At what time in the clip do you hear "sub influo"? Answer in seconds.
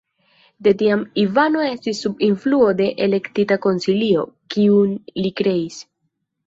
2.05-2.71